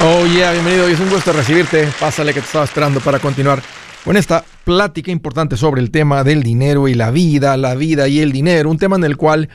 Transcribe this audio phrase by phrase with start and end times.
[0.00, 0.86] Oh yeah, bienvenido.
[0.86, 1.88] Es un gusto recibirte.
[1.98, 3.60] Pásale que te estaba esperando para continuar
[4.04, 8.20] con esta plática importante sobre el tema del dinero y la vida, la vida y
[8.20, 8.70] el dinero.
[8.70, 9.48] Un tema en el cual,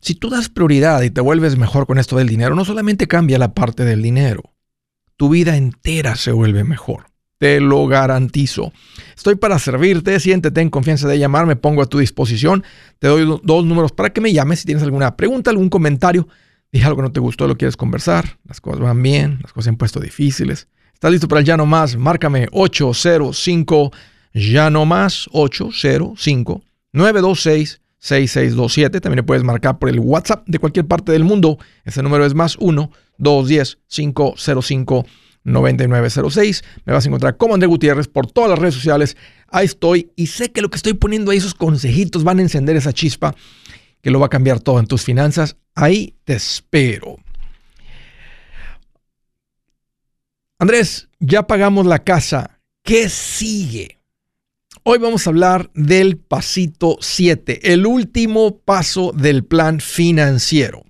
[0.00, 3.36] si tú das prioridad y te vuelves mejor con esto del dinero, no solamente cambia
[3.36, 4.54] la parte del dinero,
[5.16, 7.06] tu vida entera se vuelve mejor.
[7.38, 8.72] Te lo garantizo.
[9.16, 10.20] Estoy para servirte.
[10.20, 11.46] Siéntete en confianza de llamar.
[11.46, 12.62] Me pongo a tu disposición.
[13.00, 16.28] Te doy dos números para que me llames si tienes alguna pregunta, algún comentario
[16.72, 19.64] dije algo que no te gustó, lo quieres conversar, las cosas van bien, las cosas
[19.64, 20.68] se han puesto difíciles.
[20.94, 21.96] ¿Estás listo para el ya no más?
[21.96, 23.90] Márcame 805
[24.34, 29.00] ya no más 805 926 6627.
[29.00, 31.58] También le puedes marcar por el WhatsApp de cualquier parte del mundo.
[31.84, 35.06] Ese número es más 1 210 505
[35.44, 36.64] 9906.
[36.84, 39.16] Me vas a encontrar como André Gutiérrez por todas las redes sociales.
[39.48, 42.76] Ahí estoy y sé que lo que estoy poniendo ahí, esos consejitos van a encender
[42.76, 43.34] esa chispa
[44.02, 45.56] que lo va a cambiar todo en tus finanzas.
[45.74, 47.16] Ahí te espero.
[50.58, 52.60] Andrés, ya pagamos la casa.
[52.82, 53.98] ¿Qué sigue?
[54.82, 60.84] Hoy vamos a hablar del pasito 7, el último paso del plan financiero.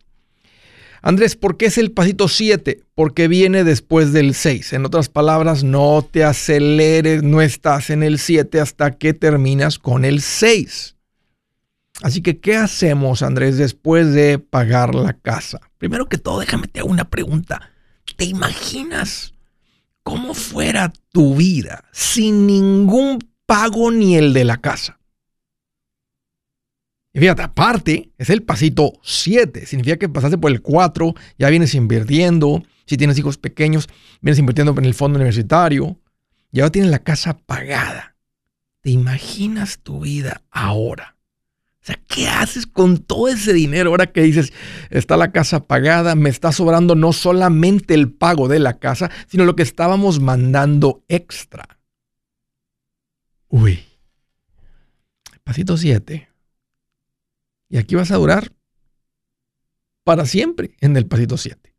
[1.02, 2.83] Andrés, ¿por qué es el pasito 7?
[2.95, 4.74] Porque viene después del 6.
[4.74, 10.05] En otras palabras, no te aceleres, no estás en el 7 hasta que terminas con
[10.05, 10.97] el 6.
[12.02, 15.60] Así que, ¿qué hacemos, Andrés, después de pagar la casa?
[15.78, 17.70] Primero que todo, déjame te hago una pregunta.
[18.16, 19.34] ¿Te imaginas
[20.02, 24.98] cómo fuera tu vida sin ningún pago ni el de la casa?
[27.12, 29.66] Y fíjate, aparte, es el pasito 7.
[29.66, 32.62] Significa que pasaste por el 4, ya vienes invirtiendo.
[32.86, 33.88] Si tienes hijos pequeños,
[34.20, 35.98] vienes invirtiendo en el fondo universitario.
[36.52, 38.16] Y ahora tienes la casa pagada.
[38.80, 41.16] ¿Te imaginas tu vida ahora?
[41.96, 44.52] ¿Qué haces con todo ese dinero ahora que dices,
[44.91, 49.44] está la casa pagada, me está sobrando no solamente el pago de la casa, sino
[49.44, 51.78] lo que estábamos mandando extra?
[53.48, 53.80] Uy,
[55.45, 56.28] pasito 7.
[57.68, 58.52] Y aquí vas a durar
[60.05, 61.74] para siempre en el pasito 7.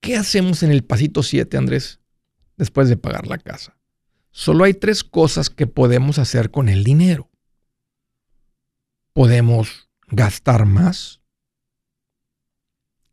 [0.00, 2.00] ¿Qué hacemos en el pasito 7, Andrés,
[2.56, 3.76] después de pagar la casa?
[4.30, 7.29] Solo hay tres cosas que podemos hacer con el dinero
[9.12, 11.20] podemos gastar más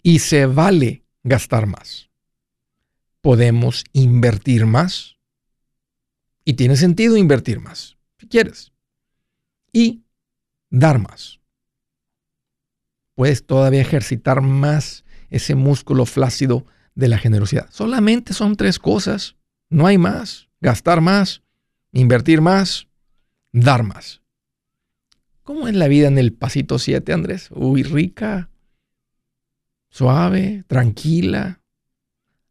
[0.01, 2.09] y se vale gastar más.
[3.21, 5.17] Podemos invertir más
[6.45, 8.71] y tiene sentido invertir más, si quieres.
[9.73, 10.03] Y
[10.69, 11.41] dar más.
[13.15, 16.65] Puedes todavía ejercitar más ese músculo flácido
[16.95, 17.67] de la generosidad.
[17.69, 19.35] Solamente son tres cosas,
[19.69, 20.47] no hay más.
[20.61, 21.43] Gastar más,
[21.91, 22.87] invertir más,
[23.51, 24.21] dar más.
[25.47, 27.47] ¿Cómo es la vida en el pasito 7, Andrés?
[27.51, 28.49] Uy, rica,
[29.89, 31.61] suave, tranquila,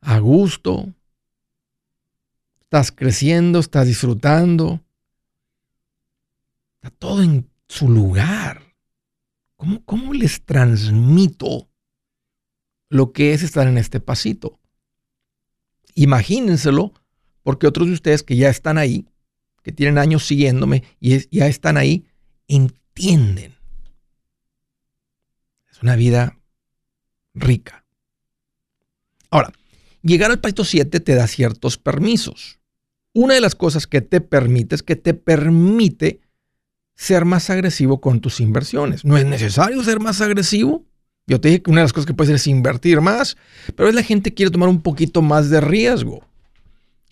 [0.00, 0.94] a gusto.
[2.58, 4.80] Estás creciendo, estás disfrutando.
[6.76, 8.62] Está todo en su lugar.
[9.56, 11.68] ¿Cómo, ¿Cómo les transmito
[12.88, 14.58] lo que es estar en este pasito?
[15.94, 16.94] Imagínenselo,
[17.42, 19.06] porque otros de ustedes que ya están ahí,
[19.62, 22.06] que tienen años siguiéndome y ya están ahí,
[25.70, 26.38] Es una vida
[27.34, 27.84] rica.
[29.30, 29.52] Ahora,
[30.02, 32.58] llegar al pasito 7 te da ciertos permisos.
[33.12, 36.20] Una de las cosas que te permite es que te permite
[36.94, 39.04] ser más agresivo con tus inversiones.
[39.04, 40.84] No es necesario ser más agresivo.
[41.26, 43.36] Yo te dije que una de las cosas que puedes hacer es invertir más,
[43.74, 46.26] pero es la gente quiere tomar un poquito más de riesgo.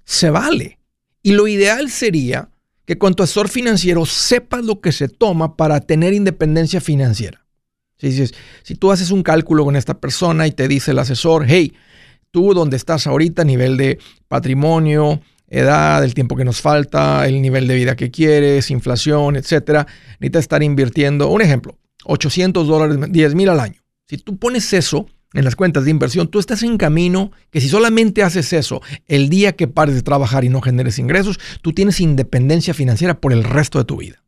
[0.04, 0.78] Se vale.
[1.22, 2.48] Y lo ideal sería
[2.86, 7.46] que con tu asesor financiero sepas lo que se toma para tener independencia financiera.
[7.98, 8.12] Si,
[8.62, 11.72] si tú haces un cálculo con esta persona y te dice el asesor, hey,
[12.30, 17.40] tú donde estás ahorita, a nivel de patrimonio, edad, el tiempo que nos falta, el
[17.40, 19.86] nivel de vida que quieres, inflación, etcétera,
[20.18, 23.80] necesitas estar invirtiendo, un ejemplo, 800 dólares, 10 mil al año.
[24.06, 27.68] Si tú pones eso, en las cuentas de inversión, tú estás en camino que si
[27.68, 32.00] solamente haces eso el día que pares de trabajar y no generes ingresos, tú tienes
[32.00, 34.22] independencia financiera por el resto de tu vida.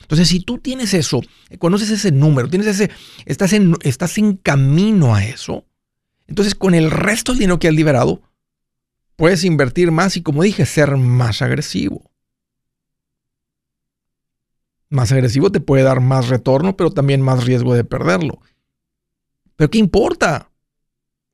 [0.00, 1.20] Entonces, si tú tienes eso,
[1.58, 2.90] conoces ese número, tienes ese,
[3.26, 5.66] estás en, estás en camino a eso,
[6.26, 8.22] entonces con el resto del dinero que has liberado,
[9.16, 12.10] puedes invertir más y, como dije, ser más agresivo.
[14.88, 18.40] Más agresivo te puede dar más retorno, pero también más riesgo de perderlo.
[19.56, 20.50] Pero ¿qué importa?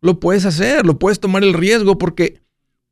[0.00, 2.43] Lo puedes hacer, lo puedes tomar el riesgo porque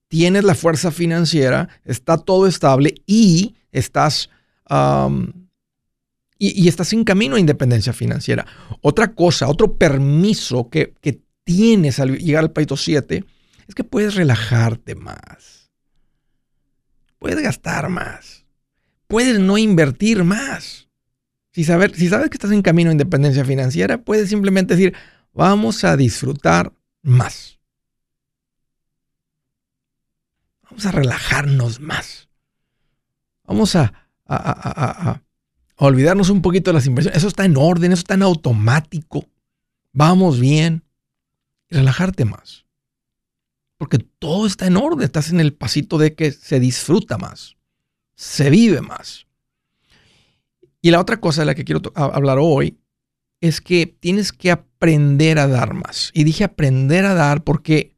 [0.08, 4.30] tienes la fuerza financiera, está todo estable y estás,
[6.38, 8.46] y, estás en camino a independencia financiera.
[8.80, 13.24] Otra cosa, otro permiso que, que tienes al llegar al país 7
[13.66, 15.70] es que puedes relajarte más.
[17.18, 18.46] Puedes gastar más.
[19.06, 20.88] Puedes no invertir más.
[21.52, 24.94] Si, si sabes que estás en camino a independencia financiera, puedes simplemente decir,
[25.38, 27.60] vamos a disfrutar más.
[30.62, 32.28] Vamos a relajarnos más.
[33.44, 35.22] Vamos a, a,
[35.76, 37.18] olvidarnos un poquito de las inversiones.
[37.18, 39.28] Eso está en orden, eso está en automático.
[39.92, 40.82] Vamos bien.
[41.70, 42.66] relajarte más.
[43.76, 45.04] Porque todo está en orden.
[45.04, 47.56] Estás en el pasito de que se disfruta más.
[48.16, 49.28] Se vive más.
[50.82, 52.80] Y la otra cosa de la que quiero hablar hoy
[53.40, 56.10] es que tienes que aprender a dar más.
[56.14, 57.96] Y dije aprender a dar porque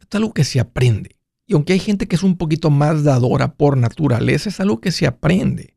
[0.00, 1.16] es algo que se aprende.
[1.46, 4.90] Y aunque hay gente que es un poquito más dadora por naturaleza, es algo que
[4.90, 5.76] se aprende.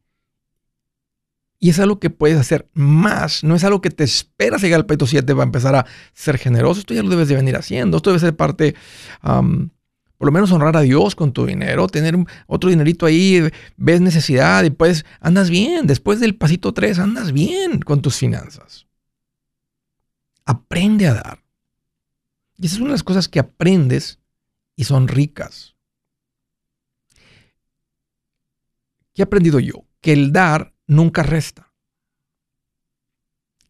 [1.59, 3.43] Y es algo que puedes hacer más.
[3.43, 6.79] No es algo que te esperas llegar al peito 7 para empezar a ser generoso.
[6.79, 7.97] Esto ya lo debes de venir haciendo.
[7.97, 8.75] Esto debe ser parte,
[9.21, 12.17] por lo menos honrar a Dios con tu dinero, tener
[12.47, 15.87] otro dinerito ahí, ves necesidad y pues andas bien.
[15.87, 18.87] Después del pasito 3, andas bien con tus finanzas.
[20.45, 21.43] Aprende a dar.
[22.57, 24.19] Y esa es una de las cosas que aprendes
[24.75, 25.75] y son ricas.
[29.13, 29.85] ¿Qué he aprendido yo?
[30.01, 31.73] Que el dar nunca resta.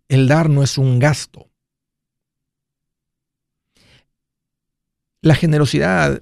[0.07, 1.49] El dar no es un gasto.
[5.21, 6.21] La generosidad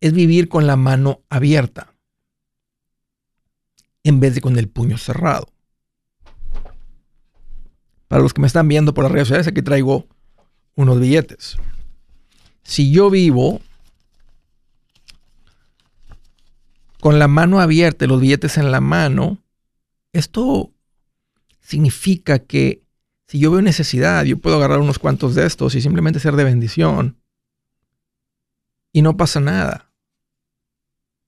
[0.00, 1.94] es vivir con la mano abierta
[4.02, 5.55] en vez de con el puño cerrado.
[8.08, 10.06] Para los que me están viendo por las redes sociales, aquí traigo
[10.74, 11.56] unos billetes.
[12.62, 13.60] Si yo vivo
[17.00, 19.38] con la mano abierta, los billetes en la mano,
[20.12, 20.72] esto
[21.60, 22.82] significa que
[23.26, 26.44] si yo veo necesidad, yo puedo agarrar unos cuantos de estos y simplemente ser de
[26.44, 27.20] bendición.
[28.92, 29.90] Y no pasa nada.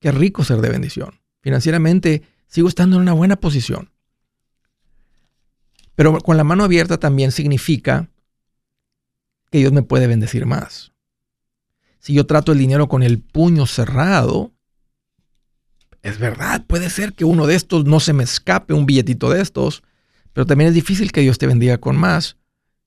[0.01, 1.21] Qué rico ser de bendición.
[1.41, 3.91] Financieramente sigo estando en una buena posición.
[5.99, 8.09] Pero con la mano abierta también significa
[9.51, 10.93] que Dios me puede bendecir más.
[11.99, 14.53] Si yo trato el dinero con el puño cerrado,
[16.03, 19.41] es verdad, puede ser que uno de estos no se me escape, un billetito de
[19.41, 19.83] estos,
[20.33, 22.37] pero también es difícil que Dios te bendiga con más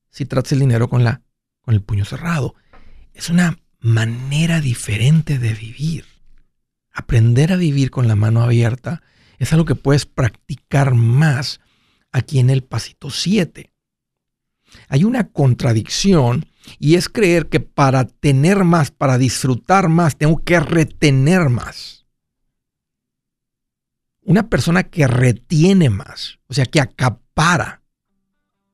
[0.10, 1.22] si tratas el dinero con, la,
[1.64, 2.56] con el puño cerrado.
[3.14, 6.06] Es una manera diferente de vivir.
[6.94, 9.02] Aprender a vivir con la mano abierta
[9.38, 11.60] es algo que puedes practicar más
[12.12, 13.72] aquí en el pasito 7.
[14.88, 16.46] Hay una contradicción
[16.80, 22.02] y es creer que para tener más, para disfrutar más, tengo que retener más
[24.24, 27.82] una persona que retiene más, o sea, que acapara,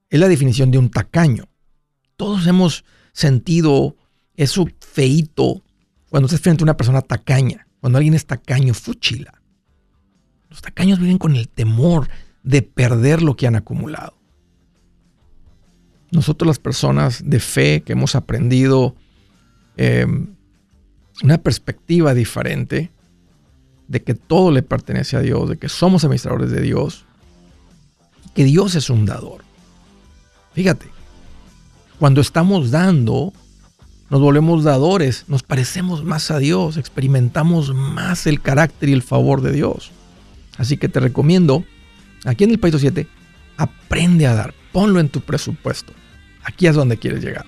[0.10, 1.50] es la definición de un tacaño.
[2.16, 3.96] Todos hemos sentido
[4.36, 5.64] eso feito
[6.10, 9.42] cuando estás frente a una persona tacaña, cuando alguien es tacaño, fuchila.
[10.50, 12.10] Los tacaños viven con el temor
[12.48, 14.14] de perder lo que han acumulado.
[16.12, 18.96] Nosotros las personas de fe que hemos aprendido
[19.76, 20.08] eh,
[21.22, 22.90] una perspectiva diferente,
[23.90, 27.06] de que todo le pertenece a Dios, de que somos administradores de Dios,
[28.34, 29.44] que Dios es un dador.
[30.54, 30.88] Fíjate,
[32.00, 33.34] cuando estamos dando,
[34.10, 39.42] nos volvemos dadores, nos parecemos más a Dios, experimentamos más el carácter y el favor
[39.42, 39.92] de Dios.
[40.58, 41.66] Así que te recomiendo,
[42.26, 43.08] aquí en el Paito 7,
[43.58, 45.94] aprende a dar, ponlo en tu presupuesto.
[46.44, 47.46] Aquí es donde quieres llegar.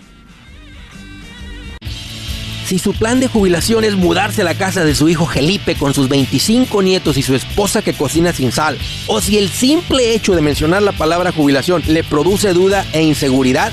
[2.70, 5.96] Si su plan de jubilación es mudarse a la casa de su hijo Felipe con
[5.96, 10.36] sus 25 nietos y su esposa que cocina sin sal, o si el simple hecho
[10.36, 13.72] de mencionar la palabra jubilación le produce duda e inseguridad,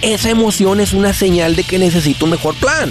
[0.00, 2.90] esa emoción es una señal de que necesita un mejor plan.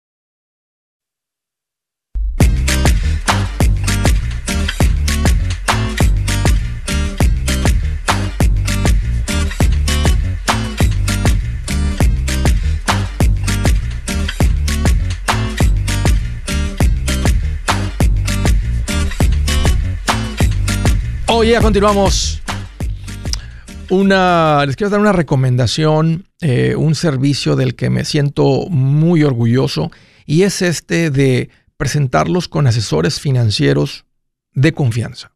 [21.41, 22.39] Oye, ya continuamos.
[23.89, 29.89] Una, les quiero dar una recomendación, eh, un servicio del que me siento muy orgulloso
[30.27, 34.05] y es este de presentarlos con asesores financieros
[34.53, 35.31] de confianza.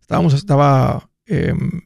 [0.00, 1.80] Estábamos, estaba em,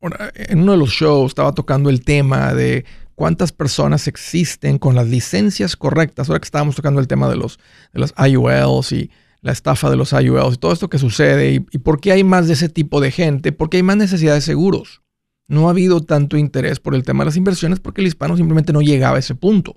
[0.00, 2.86] en uno de los shows, estaba tocando el tema de
[3.16, 6.30] cuántas personas existen con las licencias correctas.
[6.30, 7.58] Ahora que estábamos tocando el tema de los,
[7.92, 9.10] de los IULs y
[9.40, 12.54] la estafa de los IULs todo esto que sucede y, por qué hay más de
[12.54, 15.02] ese tipo de gente, porque hay más necesidad de seguros.
[15.46, 18.72] No ha habido tanto interés por el tema de las inversiones porque el hispano simplemente
[18.72, 19.76] no llegaba a ese punto.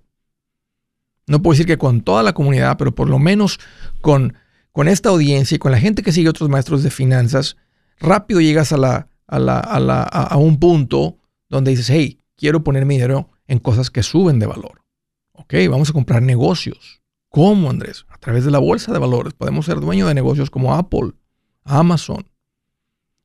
[1.27, 3.59] No puedo decir que con toda la comunidad, pero por lo menos
[4.01, 4.33] con,
[4.71, 7.55] con esta audiencia y con la gente que sigue otros maestros de finanzas,
[7.99, 12.85] rápido llegas a, la, a, la, a, a un punto donde dices, hey, quiero poner
[12.85, 14.81] mi dinero en cosas que suben de valor.
[15.33, 17.01] Ok, vamos a comprar negocios.
[17.29, 18.05] ¿Cómo, Andrés?
[18.21, 19.33] Través de la bolsa de valores.
[19.33, 21.13] Podemos ser dueños de negocios como Apple,
[21.63, 22.23] Amazon.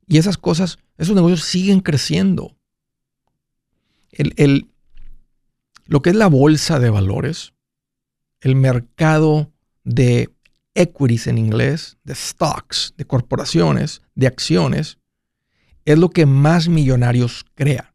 [0.07, 2.57] Y esas cosas, esos negocios siguen creciendo.
[4.11, 4.71] El,
[5.85, 7.53] lo que es la bolsa de valores,
[8.41, 9.53] el mercado
[9.85, 10.31] de
[10.75, 14.99] equities en inglés, de stocks, de corporaciones, de acciones,
[15.85, 17.95] es lo que más millonarios crea.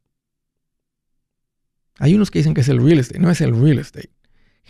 [1.97, 4.20] Hay unos que dicen que es el real estate, no es el real estate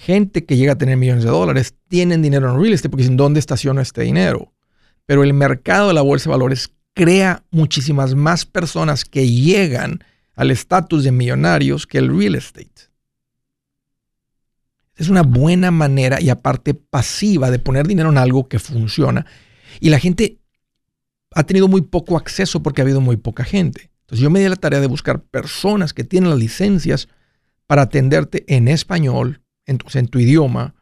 [0.01, 3.17] gente que llega a tener millones de dólares tienen dinero en real estate porque dicen,
[3.17, 4.51] ¿dónde estaciono este dinero?
[5.05, 10.03] Pero el mercado de la bolsa de valores crea muchísimas más personas que llegan
[10.35, 12.89] al estatus de millonarios que el real estate.
[14.95, 19.25] Es una buena manera y aparte pasiva de poner dinero en algo que funciona.
[19.79, 20.39] Y la gente
[21.33, 23.91] ha tenido muy poco acceso porque ha habido muy poca gente.
[24.01, 27.07] Entonces yo me di la tarea de buscar personas que tienen las licencias
[27.67, 30.75] para atenderte en español, entonces en tu idioma,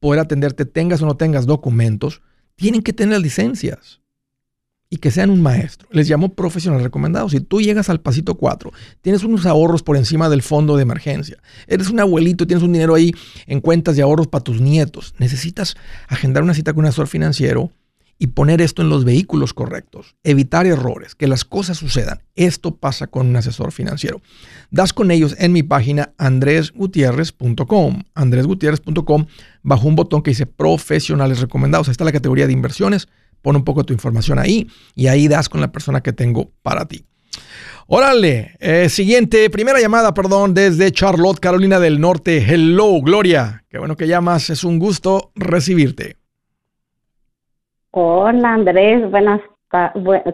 [0.00, 2.22] poder atenderte, tengas o no tengas documentos,
[2.54, 4.00] tienen que tener licencias
[4.88, 5.88] y que sean un maestro.
[5.90, 7.28] Les llamo profesional recomendado.
[7.28, 11.38] Si tú llegas al pasito 4, tienes unos ahorros por encima del fondo de emergencia,
[11.66, 13.12] eres un abuelito tienes un dinero ahí
[13.46, 15.76] en cuentas de ahorros para tus nietos, necesitas
[16.08, 17.72] agendar una cita con un asesor financiero
[18.18, 22.22] y poner esto en los vehículos correctos, evitar errores, que las cosas sucedan.
[22.34, 24.22] Esto pasa con un asesor financiero.
[24.70, 29.26] Das con ellos en mi página andresgutierrez.com, andresgutierrez.com,
[29.62, 31.88] bajo un botón que dice profesionales recomendados.
[31.88, 33.08] Ahí está la categoría de inversiones.
[33.42, 36.50] Pon un poco de tu información ahí y ahí das con la persona que tengo
[36.62, 37.04] para ti.
[37.86, 42.38] Órale, eh, siguiente, primera llamada, perdón, desde Charlotte, Carolina del Norte.
[42.38, 43.64] Hello, Gloria.
[43.68, 46.16] Qué bueno que llamas, es un gusto recibirte.
[47.90, 49.40] Hola Andrés, buenas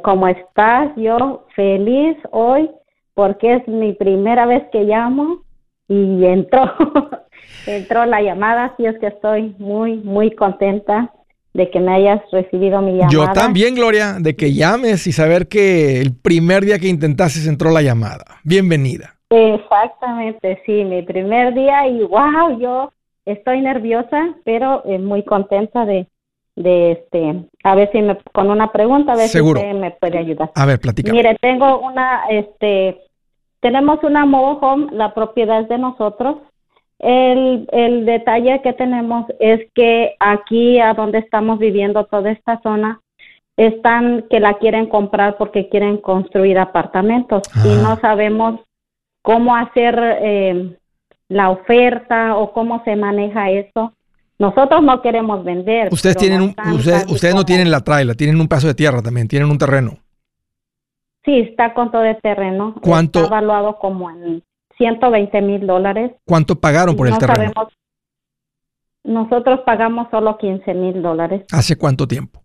[0.03, 0.93] ¿cómo estás?
[0.97, 2.71] Yo feliz hoy
[3.15, 5.43] porque es mi primera vez que llamo
[5.89, 6.63] y entró,
[7.67, 11.13] entró la llamada, así es que estoy muy, muy contenta
[11.55, 13.11] de que me hayas recibido mi llamada.
[13.11, 17.71] Yo también, Gloria, de que llames y saber que el primer día que intentaste entró
[17.71, 18.25] la llamada.
[18.43, 19.17] Bienvenida.
[19.29, 22.93] Exactamente, sí, mi primer día y wow, yo
[23.25, 26.07] estoy nerviosa, pero eh, muy contenta de,
[26.55, 30.19] de este, a ver si me, con una pregunta, a ver si usted me puede
[30.19, 30.51] ayudar.
[30.55, 31.13] A ver, platica.
[31.13, 33.01] Mire, tengo una, este,
[33.61, 36.37] tenemos una mobile home, la propiedad es de nosotros.
[36.99, 43.01] El, el detalle que tenemos es que aquí, a donde estamos viviendo, toda esta zona,
[43.57, 48.61] están que la quieren comprar porque quieren construir apartamentos y no sabemos
[49.23, 50.77] cómo hacer eh,
[51.29, 53.93] la oferta o cómo se maneja eso
[54.43, 55.89] Nosotros no queremos vender.
[55.93, 59.49] Ustedes tienen un, ustedes, no tienen la traila, tienen un paso de tierra también, tienen
[59.49, 59.99] un terreno.
[61.25, 62.75] Sí, está con todo el terreno.
[62.83, 63.21] ¿Cuánto?
[63.21, 64.43] Está evaluado como en
[64.79, 66.11] 120 mil dólares.
[66.25, 67.53] ¿Cuánto pagaron por el terreno?
[69.05, 71.45] nosotros pagamos solo 15 mil dólares.
[71.53, 72.43] ¿Hace cuánto tiempo?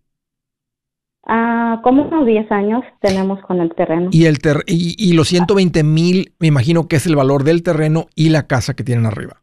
[1.24, 4.10] Ah, como unos 10 años tenemos con el terreno.
[4.12, 4.38] Y, el
[4.68, 8.76] y, los 120 mil, me imagino que es el valor del terreno y la casa
[8.76, 9.42] que tienen arriba.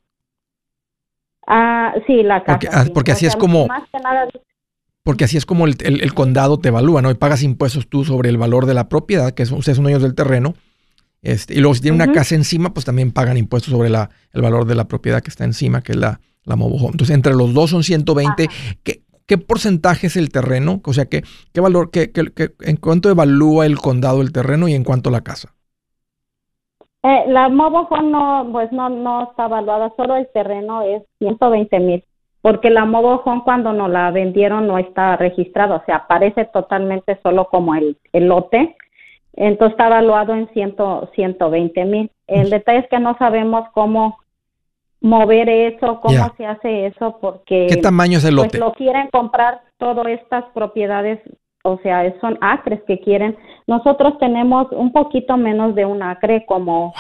[1.46, 2.86] Ah, sí, la casa.
[2.92, 3.68] Porque, así es como...
[5.02, 7.10] porque así es como el, condado te evalúa, ¿no?
[7.10, 10.02] Y pagas impuestos tú sobre el valor de la propiedad, que son, ustedes son dueños
[10.02, 10.54] del terreno.
[11.22, 14.42] Este, y luego si tienen una casa encima, pues también pagan impuestos sobre la, el
[14.42, 17.54] valor de la propiedad que está encima, que es la, la mobile Entonces, entre los
[17.54, 18.48] dos son 120.
[18.82, 20.82] que ¿Qué porcentaje es el terreno?
[20.84, 22.10] O sea, ¿qué, qué valor, qué,
[22.60, 25.53] en cuánto evalúa el condado el terreno y en cuánto la casa?
[27.04, 31.78] Eh, la mobile home no, pues no, no está evaluada, solo el terreno es 120
[31.80, 32.04] mil,
[32.40, 37.20] porque la mobile home cuando nos la vendieron no está registrada, o sea, aparece totalmente
[37.22, 38.74] solo como el, el lote,
[39.34, 40.76] entonces está evaluado en 100,
[41.14, 42.10] 120 mil.
[42.26, 44.18] El detalle es que no sabemos cómo
[45.00, 47.66] mover eso, cómo se hace eso, porque...
[47.68, 48.58] ¿Qué tamaño es el pues, lote?
[48.58, 51.20] lo quieren comprar todas estas propiedades,
[51.62, 53.36] o sea, son acres que quieren.
[53.66, 56.94] Nosotros tenemos un poquito menos de un acre, como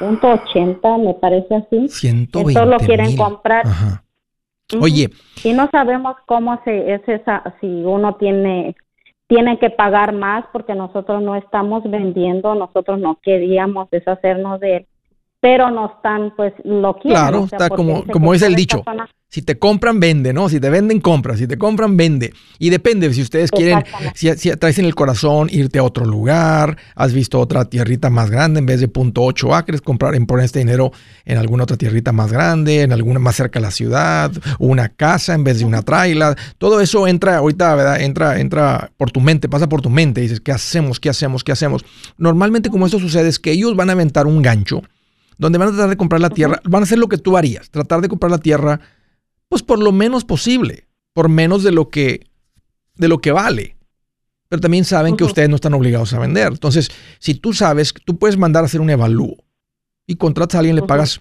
[0.00, 1.88] un 80, me parece así.
[1.88, 3.64] 120 Entonces lo quieren comprar.
[4.80, 5.10] Oye.
[5.42, 8.76] Y no sabemos cómo se es esa, si uno tiene
[9.26, 14.86] tiene que pagar más porque nosotros no estamos vendiendo, nosotros no queríamos deshacernos de él
[15.44, 17.20] pero no están, pues lo quieren.
[17.20, 18.82] Claro, está como, como es el dicho.
[19.34, 20.48] Si te compran, vende, ¿no?
[20.48, 21.36] Si te venden, compra.
[21.36, 22.32] Si te compran, vende.
[22.60, 23.82] Y depende, si ustedes quieren,
[24.14, 28.30] si, si, traes en el corazón irte a otro lugar, has visto otra tierrita más
[28.30, 30.92] grande en vez de .8 acres, comprar, en poner este dinero
[31.24, 35.34] en alguna otra tierrita más grande, en alguna más cerca de la ciudad, una casa
[35.34, 36.36] en vez de una traila.
[36.58, 38.02] Todo eso entra ahorita, ¿verdad?
[38.02, 40.20] Entra, entra por tu mente, pasa por tu mente.
[40.20, 41.00] Y dices, ¿qué hacemos?
[41.00, 41.42] ¿Qué hacemos?
[41.42, 41.84] ¿Qué hacemos?
[42.18, 44.80] Normalmente como esto sucede es que ellos van a aventar un gancho
[45.38, 47.68] donde van a tratar de comprar la tierra, van a hacer lo que tú harías,
[47.68, 48.78] tratar de comprar la tierra,
[49.48, 52.26] pues por lo menos posible, por menos de lo que,
[52.96, 53.76] de lo que vale.
[54.48, 56.48] Pero también saben que ustedes no están obligados a vender.
[56.48, 59.36] Entonces, si tú sabes, tú puedes mandar a hacer un evalúo
[60.06, 61.20] y contratas a alguien, le pagas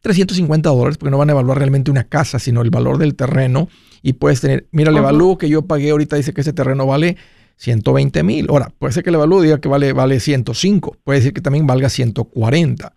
[0.00, 3.68] 350 dólares, porque no van a evaluar realmente una casa, sino el valor del terreno.
[4.02, 7.16] Y puedes tener, mira, el evalúo que yo pagué ahorita dice que ese terreno vale
[7.56, 8.46] 120 mil.
[8.48, 11.66] Ahora, puede ser que el evalúo diga que vale, vale 105, puede decir que también
[11.66, 12.94] valga 140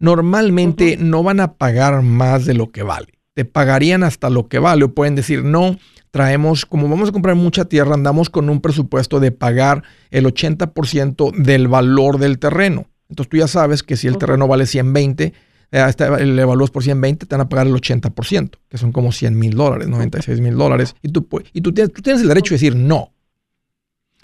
[0.00, 3.19] normalmente no van a pagar más de lo que vale.
[3.40, 5.78] Te pagarían hasta lo que vale o pueden decir, no,
[6.10, 11.32] traemos, como vamos a comprar mucha tierra, andamos con un presupuesto de pagar el 80%
[11.34, 12.90] del valor del terreno.
[13.08, 15.32] Entonces tú ya sabes que si el terreno vale 120,
[15.72, 19.38] eh, el evalúas por 120, te van a pagar el 80%, que son como 100
[19.38, 20.94] mil dólares, 96 mil dólares.
[21.00, 23.14] Y, tú, y tú, tienes, tú tienes el derecho de decir no.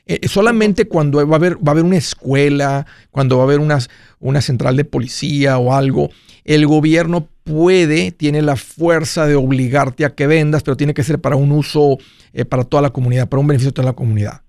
[0.09, 3.59] Eh, solamente cuando va a, haber, va a haber una escuela, cuando va a haber
[3.59, 3.91] unas,
[4.21, 6.11] una central de policía o algo,
[6.45, 11.21] el gobierno puede, tiene la fuerza de obligarte a que vendas, pero tiene que ser
[11.21, 11.99] para un uso
[12.33, 14.43] eh, para toda la comunidad, para un beneficio de toda la comunidad.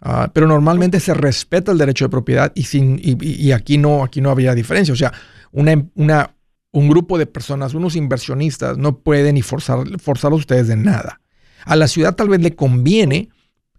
[0.00, 4.22] Ah, pero normalmente se respeta el derecho de propiedad y, sin, y, aquí, no, aquí
[4.22, 4.92] no había diferencia.
[4.92, 5.12] O sea,
[5.52, 6.34] una, una,
[6.72, 11.20] un grupo de personas, unos inversionistas, no pueden ni forzar, forzarlos ustedes de nada.
[11.64, 13.30] A la ciudad tal vez le conviene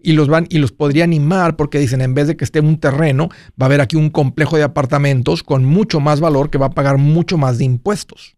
[0.05, 2.79] y los van y los podría animar porque dicen en vez de que esté un
[2.79, 6.67] terreno, va a haber aquí un complejo de apartamentos con mucho más valor que va
[6.67, 8.37] a pagar mucho más de impuestos.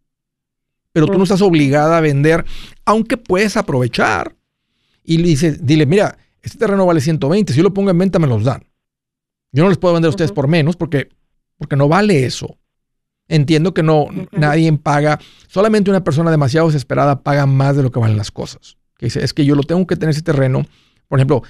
[0.93, 2.45] Pero tú no estás obligada a vender,
[2.85, 4.35] aunque puedes aprovechar.
[5.03, 8.17] Y le dices, dile, mira, este terreno vale 120, si yo lo pongo en venta
[8.17, 8.63] me los dan.
[9.51, 11.09] Yo no les puedo vender a ustedes por menos porque,
[11.57, 12.57] porque no vale eso.
[13.27, 17.99] Entiendo que no, nadie paga, solamente una persona demasiado desesperada paga más de lo que
[17.99, 18.77] valen las cosas.
[18.97, 20.65] Que dice, es que yo lo tengo que tener ese terreno
[21.07, 21.43] por ejemplo,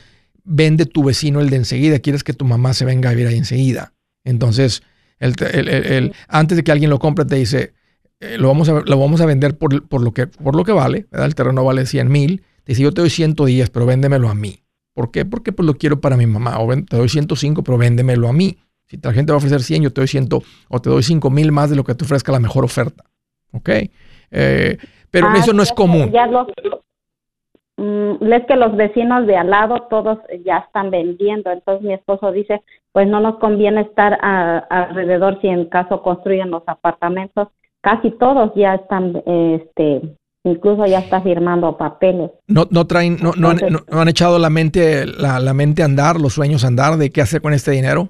[0.43, 3.37] vende tu vecino el de enseguida, quieres que tu mamá se venga a vivir ahí
[3.37, 3.93] enseguida.
[4.23, 4.83] Entonces,
[5.19, 7.73] el, antes de que alguien lo compre, te dice,
[8.19, 11.07] eh, lo, vamos a, lo vamos a vender por, lo que, por lo que vale,
[11.11, 14.63] el terreno vale 100 mil, te dice, yo te doy 110, pero véndemelo a mí.
[14.93, 15.25] ¿Por qué?
[15.25, 16.59] Porque pues lo quiero para mi mamá.
[16.59, 18.57] O te doy 105, pero véndemelo a mí.
[18.87, 20.27] Si la gente va a ofrecer 100, yo te doy 100
[20.69, 23.05] o te doy 5 mil más de lo que te ofrezca la mejor oferta.
[23.51, 23.69] ¿Ok?
[24.31, 24.77] Eh,
[25.11, 26.11] pero ah, eso no es común.
[26.11, 26.86] Ya Mm,
[27.77, 32.61] es que los vecinos de al lado todos ya están vendiendo, entonces mi esposo dice,
[32.91, 37.49] pues no nos conviene estar alrededor si en caso construyen los apartamentos,
[37.81, 40.01] casi todos ya están, este,
[40.43, 42.31] incluso ya está firmando papeles.
[42.47, 46.33] No, no traen, no, no, han, echado la mente, la, la mente a andar, los
[46.33, 48.09] sueños a andar de qué hacer con este dinero.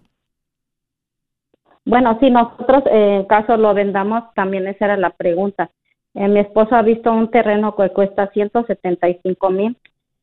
[1.84, 5.71] Bueno, si nosotros eh, en caso lo vendamos, también esa era la pregunta
[6.17, 9.77] Eh, mi esposo ha visto un terreno que cuesta 175 mil.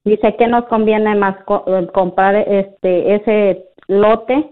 [0.04, 4.50] Dice que nos conviene más eh, comprar este ese lote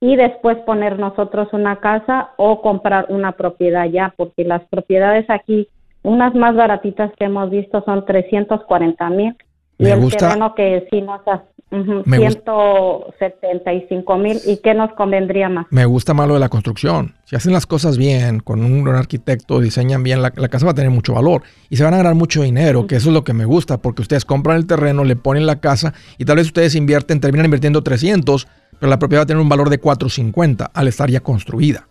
[0.00, 5.68] y después poner nosotros una casa o comprar una propiedad ya, porque las propiedades aquí,
[6.02, 9.36] unas más baratitas que hemos visto son 340 mil.
[9.76, 14.38] Y el terreno que sí nos ha, 175 mil.
[14.44, 15.66] ¿Y qué nos convendría más?
[15.70, 17.14] Me gusta más lo de la construcción.
[17.24, 20.90] Si hacen las cosas bien, con un, arquitecto, diseñan bien, la, casa va a tener
[20.90, 23.44] mucho valor y se van a ganar mucho dinero, que eso es lo que me
[23.44, 27.20] gusta, porque ustedes compran el terreno, le ponen la casa y tal vez ustedes invierten,
[27.20, 28.48] terminan invirtiendo 300
[28.80, 31.86] pero la propiedad va a tener un valor de 450 al estar ya construida.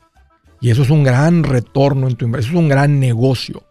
[0.60, 3.64] Y eso es un gran retorno en tu inversión, es un gran negocio.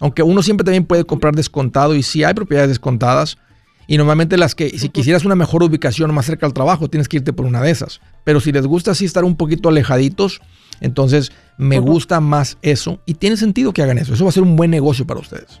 [0.00, 3.38] Aunque uno siempre también puede comprar descontado y si hay propiedades descontadas,
[3.86, 7.18] y normalmente las que, si quisieras una mejor ubicación más cerca al trabajo, tienes que
[7.18, 8.00] irte por una de esas.
[8.24, 10.40] Pero si les gusta así estar un poquito alejaditos,
[10.80, 14.14] entonces me gusta más eso y tiene sentido que hagan eso.
[14.14, 15.60] Eso va a ser un buen negocio para ustedes.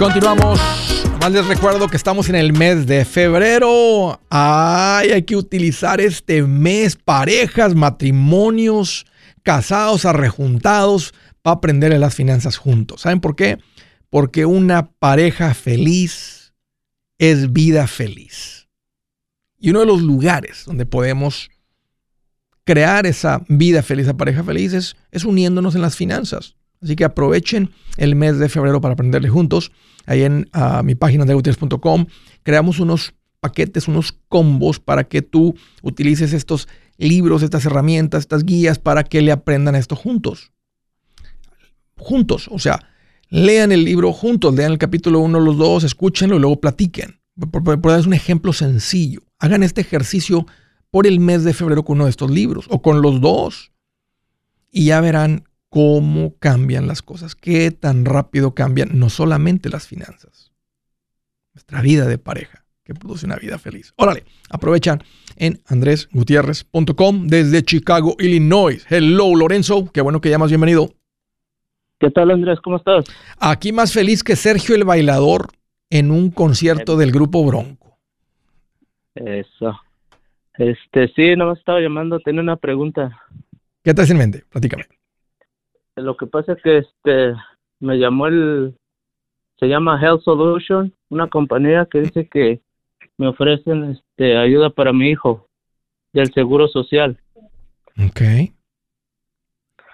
[0.00, 0.58] Continuamos.
[1.20, 4.18] Más les recuerdo que estamos en el mes de febrero.
[4.30, 9.04] Ay, hay que utilizar este mes parejas, matrimonios,
[9.42, 13.02] casados, arrejuntados, para aprender las finanzas juntos.
[13.02, 13.58] ¿Saben por qué?
[14.08, 16.54] Porque una pareja feliz
[17.18, 18.70] es vida feliz.
[19.58, 21.50] Y uno de los lugares donde podemos
[22.64, 26.56] crear esa vida feliz, esa pareja feliz, es, es uniéndonos en las finanzas.
[26.82, 29.72] Así que aprovechen el mes de febrero para aprenderle juntos.
[30.06, 30.48] Ahí en
[30.84, 32.06] mi página de gutiérrez.com
[32.42, 38.78] creamos unos paquetes, unos combos para que tú utilices estos libros, estas herramientas, estas guías
[38.78, 40.52] para que le aprendan esto juntos.
[41.96, 42.80] Juntos, o sea,
[43.28, 47.20] lean el libro juntos, lean el capítulo 1, los dos, escúchenlo y luego platiquen.
[47.50, 49.22] Por, por, por, un ejemplo sencillo.
[49.38, 50.46] Hagan este ejercicio
[50.90, 53.72] por el mes de febrero con uno de estos libros o con los dos.
[54.70, 60.52] Y ya verán cómo cambian las cosas, qué tan rápido cambian no solamente las finanzas,
[61.54, 63.94] nuestra vida de pareja, que produce una vida feliz.
[63.96, 65.02] Órale, aprovechan
[65.36, 68.84] en andresgutierrez.com desde Chicago, Illinois.
[68.90, 70.90] Hello, Lorenzo, qué bueno que llamas, bienvenido.
[72.00, 72.58] ¿Qué tal, Andrés?
[72.60, 73.04] ¿Cómo estás?
[73.38, 75.48] Aquí más feliz que Sergio el bailador
[75.88, 77.98] en un concierto del grupo Bronco.
[79.14, 79.78] Eso.
[80.54, 83.20] Este, sí, no me estaba llamando, tenía una pregunta.
[83.84, 84.44] ¿Qué te en mente?
[84.48, 84.84] Platícame.
[86.02, 87.34] Lo que pasa es que este
[87.80, 88.74] me llamó el
[89.58, 92.60] se llama Health Solution, una compañía que dice que
[93.18, 95.46] me ofrecen este ayuda para mi hijo
[96.12, 97.20] del seguro social.
[97.98, 98.20] Ok.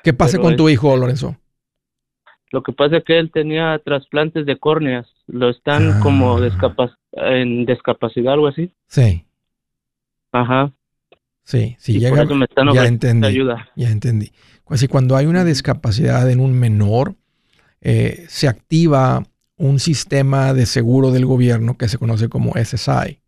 [0.05, 1.37] ¿Qué pasa con tu hijo, Lorenzo?
[2.53, 6.01] Lo que pasa es que él tenía trasplantes de córneas, lo están ah.
[6.01, 8.71] como en discapacidad algo así.
[8.87, 9.25] Sí.
[10.31, 10.73] Ajá.
[11.47, 12.27] Sí, sí, llega,
[12.75, 13.69] ya entendí, ayuda.
[13.77, 14.33] Ya entendí.
[14.67, 17.15] Así cuando hay una discapacidad en un menor,
[17.81, 19.23] eh, se activa
[19.57, 23.21] un sistema de seguro del gobierno que se conoce como SSI.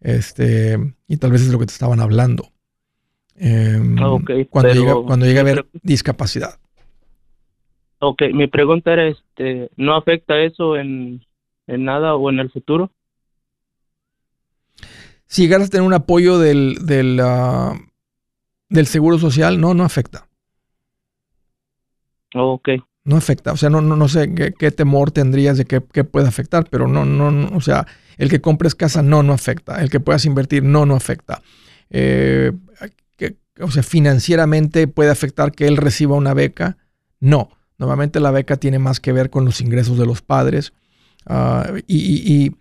[0.00, 2.48] Este, y tal vez es lo que te estaban hablando.
[3.36, 4.18] Em, ah,
[4.50, 6.58] cuando, llega, cuando llega a haber discapacidad.
[8.00, 11.24] Ok, mi pregunta era, este, ¿no afecta eso en,
[11.68, 12.90] en nada o en el futuro?
[15.32, 17.72] Si llegaras a tener un apoyo del, del, ah,
[18.68, 20.28] del seguro social, no, no afecta.
[22.34, 22.68] Oh, ok.
[23.04, 26.66] No afecta, o sea, no, no, no sé qué, temor tendrías de que, pueda afectar,
[26.68, 27.86] pero no, no, o sea,
[28.18, 31.40] el que compres casa no, no afecta, el que puedas invertir no, no afecta.
[31.88, 32.52] Eh,
[33.58, 36.76] o sea, financieramente puede afectar que él reciba una beca.
[37.20, 40.74] No, normalmente la beca tiene más que ver con los ingresos de los padres.
[41.24, 42.52] Ah, y,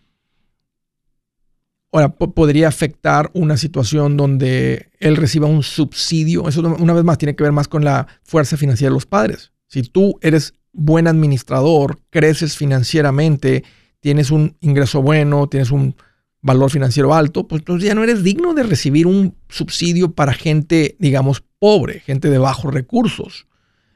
[1.92, 6.48] ahora podría afectar una situación donde él reciba un subsidio.
[6.48, 9.52] Eso una vez más tiene que ver más con la fuerza financiera de los padres.
[9.68, 13.64] Si tú eres buen administrador, creces financieramente,
[14.00, 15.96] tienes un ingreso bueno, tienes un
[16.42, 20.96] valor financiero alto, pues entonces ya no eres digno de recibir un subsidio para gente,
[21.00, 23.48] digamos, pobre, gente de bajos recursos.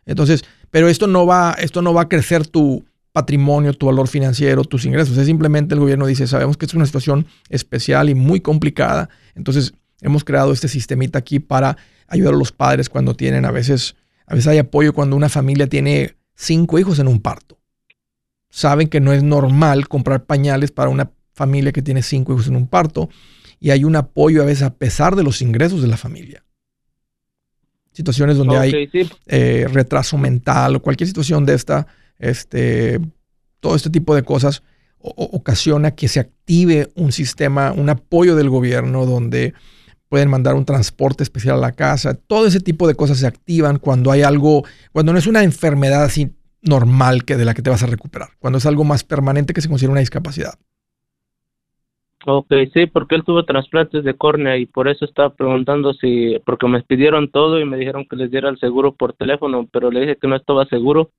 [0.06, 4.66] Entonces, pero esto no va, esto no va a crecer tu patrimonio, tu valor financiero,
[4.66, 5.18] tus ingresos.
[5.18, 9.08] Es simplemente el gobierno dice, sabemos que es una situación especial y muy complicada.
[9.36, 11.78] Entonces, hemos creado este sistemita aquí para
[12.10, 13.96] ayudar a los padres cuando tienen, a veces,
[14.28, 17.58] a veces hay apoyo cuando una familia tiene cinco hijos en un parto.
[18.50, 22.58] Saben que no es normal comprar pañales para una familia que tiene cinco hijos en
[22.58, 23.08] un parto
[23.62, 26.44] y hay un apoyo a veces a pesar de los ingresos de la familia.
[27.94, 28.90] Situaciones donde hay
[29.28, 31.88] eh, retraso mental o cualquier situación de esta,
[32.20, 33.00] este,
[33.60, 34.64] todo este tipo de cosas
[35.00, 39.54] ocasiona que se active un sistema, un apoyo del gobierno donde
[40.10, 42.16] pueden mandar un transporte especial a la casa.
[42.16, 46.04] Todo ese tipo de cosas se activan cuando hay algo, cuando no es una enfermedad
[46.04, 49.54] así normal que de la que te vas a recuperar, cuando es algo más permanente
[49.54, 50.56] que se considera una discapacidad.
[52.28, 56.68] Ok, sí, porque él tuvo trasplantes de córnea y por eso estaba preguntando si, porque
[56.68, 60.02] me pidieron todo y me dijeron que les diera el seguro por teléfono, pero le
[60.02, 61.12] dije que no estaba seguro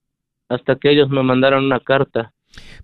[0.48, 2.32] hasta que ellos me mandaron una carta.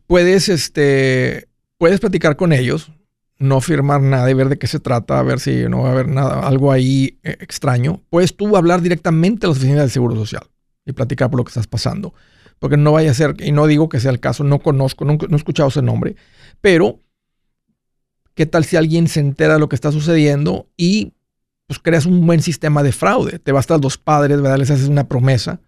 [0.06, 1.48] Puedes, este,
[1.78, 2.92] puedes platicar con ellos,
[3.38, 5.92] no firmar nada y ver de qué se trata, a ver si no va a
[5.92, 8.02] haber nada, algo ahí eh, extraño.
[8.10, 10.44] Puedes tú hablar directamente a la oficina del Seguro Social
[10.84, 12.14] y platicar por lo que estás pasando.
[12.58, 15.18] Porque no vaya a ser, y no digo que sea el caso, no conozco, no
[15.20, 16.14] he escuchado ese nombre,
[16.60, 17.00] pero
[18.34, 21.12] ¿Qué tal si alguien se entera de lo que está sucediendo y
[21.66, 23.38] pues creas un buen sistema de fraude?
[23.38, 24.58] Te vas a los padres, ¿verdad?
[24.58, 25.60] Les haces una promesa,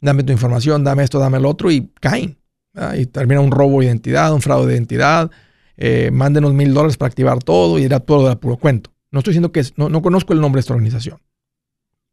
[0.00, 2.38] dame tu información, dame esto, dame lo otro y caen.
[2.96, 5.30] Y termina un robo de identidad, un fraude de identidad,
[5.76, 8.90] eh, mándenos mil dólares para activar todo y era todo de puro cuento.
[9.10, 11.18] No estoy diciendo que es, no, conozco el nombre de esta organización.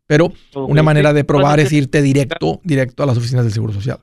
[0.08, 4.00] Pero una manera de probar es irte directo, directo a las oficinas del Seguro Social.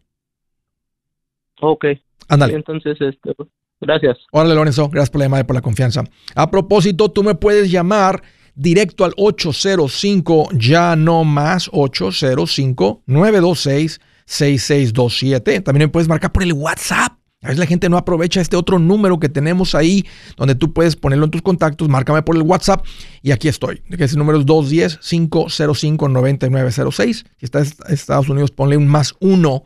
[1.60, 1.86] Ok.
[2.28, 2.54] Ándale.
[2.54, 3.34] Entonces, este,
[3.82, 4.18] Gracias.
[4.30, 4.88] Órale, Lorenzo.
[4.88, 6.04] Gracias por la llamada y por la confianza.
[6.34, 8.22] A propósito, tú me puedes llamar
[8.54, 15.60] directo al 805 ya no más 805 926 6627.
[15.60, 17.12] También puedes marcar por el WhatsApp.
[17.42, 20.94] A veces la gente no aprovecha este otro número que tenemos ahí, donde tú puedes
[20.94, 22.86] ponerlo en tus contactos, márcame por el WhatsApp
[23.20, 23.82] y aquí estoy.
[23.90, 27.14] Ese número es 210-505-9906.
[27.14, 29.64] Si estás en Estados Unidos, ponle un más uno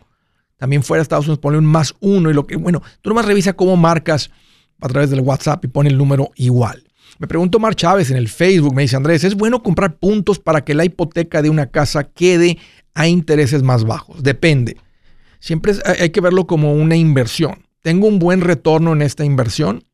[0.57, 3.27] también fuera de Estados Unidos, ponle un más uno y lo que, bueno, tú nomás
[3.27, 4.31] revisa cómo marcas
[4.81, 6.86] a través del WhatsApp y pone el número igual.
[7.19, 10.65] Me pregunto Mar Chávez en el Facebook, me dice Andrés, ¿es bueno comprar puntos para
[10.65, 12.59] que la hipoteca de una casa quede
[12.95, 14.23] a intereses más bajos?
[14.23, 14.77] Depende.
[15.39, 17.67] Siempre hay que verlo como una inversión.
[17.83, 19.85] ¿Tengo un buen retorno en esta inversión?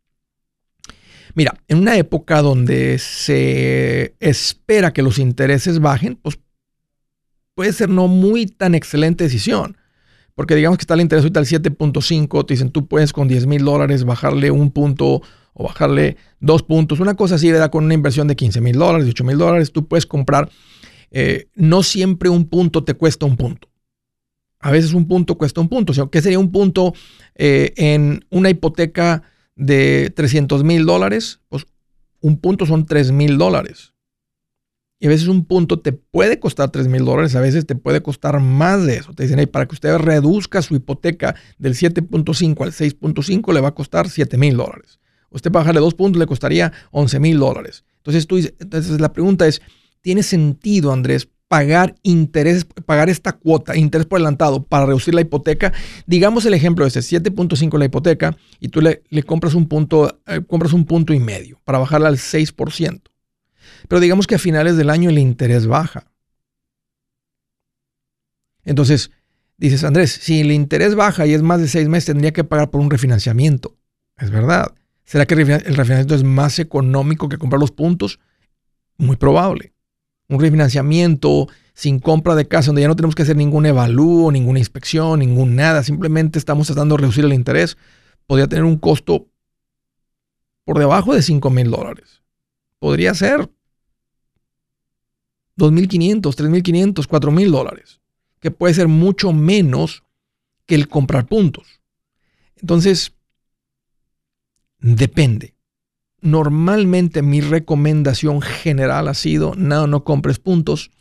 [1.34, 6.38] Mira, en una época donde se espera que los intereses bajen, pues
[7.54, 9.76] puede ser no muy tan excelente decisión.
[10.34, 13.46] Porque digamos que está el interés ahorita al 7.5, te dicen tú puedes con 10
[13.46, 15.22] mil dólares bajarle un punto
[15.54, 17.70] o bajarle dos puntos, una cosa así, ¿verdad?
[17.70, 20.50] Con una inversión de 15 mil dólares, 18 mil dólares, tú puedes comprar.
[21.10, 23.68] Eh, no siempre un punto te cuesta un punto.
[24.60, 26.10] A veces un punto cuesta un punto.
[26.10, 26.94] ¿Qué sería un punto
[27.34, 29.22] eh, en una hipoteca
[29.56, 31.40] de 300 mil dólares?
[31.48, 31.66] Pues
[32.20, 33.92] un punto son 3 mil dólares.
[35.00, 38.02] Y a veces un punto te puede costar 3 mil dólares, a veces te puede
[38.02, 39.12] costar más de eso.
[39.12, 43.74] Te dicen, para que usted reduzca su hipoteca del 7.5 al 6.5 le va a
[43.74, 45.00] costar 7 mil dólares.
[45.32, 47.84] Usted para bajarle dos puntos le costaría 11 mil dólares.
[47.98, 49.62] Entonces, tú, entonces la pregunta es,
[50.00, 55.72] ¿tiene sentido, Andrés, pagar interés, pagar esta cuota, interés por adelantado para reducir la hipoteca?
[56.06, 60.40] Digamos el ejemplo de ese 7.5 la hipoteca y tú le, compras un punto, eh,
[60.46, 63.02] compras un punto y medio para bajarla al 6%.
[63.88, 66.10] Pero digamos que a finales del año el interés baja.
[68.64, 69.10] Entonces,
[69.56, 72.70] dices, Andrés, si el interés baja y es más de seis meses, tendría que pagar
[72.70, 73.76] por un refinanciamiento.
[74.16, 74.72] Es verdad.
[75.04, 78.18] ¿Será que el refinanciamiento es más económico que comprar los puntos?
[78.96, 79.72] Muy probable.
[80.28, 84.58] Un refinanciamiento sin compra de casa, donde ya no tenemos que hacer ningún evalúo, ninguna
[84.58, 87.76] inspección, ningún nada, simplemente estamos tratando de reducir el interés,
[88.26, 89.28] podría tener un costo
[90.64, 92.22] por debajo de 5 mil dólares.
[92.78, 93.50] Podría ser
[95.56, 98.00] 2.500, 3.500, 4.000 dólares,
[98.40, 100.04] que puede ser mucho menos
[100.66, 101.82] que el comprar puntos.
[102.56, 103.14] Entonces,
[104.82, 105.54] depende.
[106.20, 110.92] normalmente mi recomendación general ha sido, no, no compres puntos,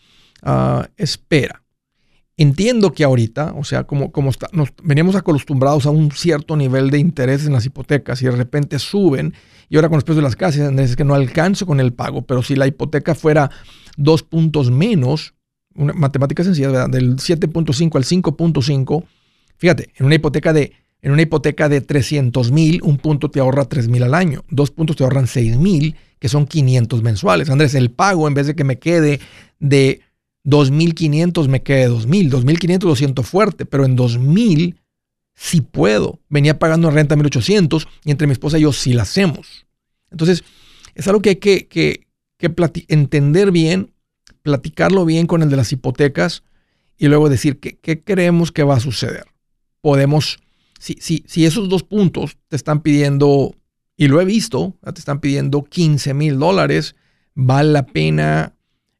[0.41, 1.63] ah, espera.
[2.37, 6.89] Entiendo que ahorita, o sea, como, como está, nos veníamos acostumbrados a un cierto nivel
[6.89, 9.35] de interés en las hipotecas y de repente suben,
[9.69, 12.23] y ahora con los precios de las casas es que no alcanzo con el pago,
[12.23, 13.51] pero si la hipoteca fuera
[13.97, 15.35] dos puntos menos,
[15.75, 19.03] una matemática sencilla, del 7.5 al 5.5,
[19.57, 23.65] fíjate, en una hipoteca de en una hipoteca de 300 mil, un punto te ahorra
[23.65, 27.49] 3 mil al año, dos puntos te ahorran 6 mil, que son 500 mensuales.
[27.49, 29.19] Andrés, el pago en vez de que me quede
[29.59, 30.01] de
[30.45, 32.29] 2.500, me quede 2.000.
[32.29, 34.75] 2.500 lo siento fuerte, pero en 2.000
[35.33, 36.19] sí puedo.
[36.29, 39.65] Venía pagando renta 1.800 y entre mi esposa y yo sí la hacemos.
[40.11, 40.43] Entonces,
[40.93, 42.05] es algo que hay que, que,
[42.87, 43.91] entender bien,
[44.43, 46.43] platicarlo bien con el de las hipotecas
[46.97, 49.25] y luego decir qué, qué creemos que va a suceder.
[49.81, 50.39] Podemos
[50.81, 53.55] si, esos dos puntos te están pidiendo,
[53.95, 56.95] y lo he visto, te están pidiendo 15 mil dólares,
[57.35, 58.55] vale la pena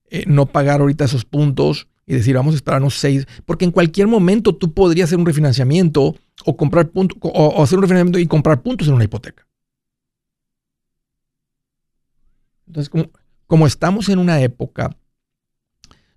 [0.09, 4.07] eh, no pagar ahorita esos puntos y decir, vamos a esperarnos seis, porque en cualquier
[4.07, 6.15] momento tú podrías hacer un refinanciamiento
[6.45, 9.47] o comprar puntos, o, hacer un refinanciamiento y comprar puntos en una hipoteca.
[12.67, 12.91] Entonces,
[13.47, 14.95] como estamos en una época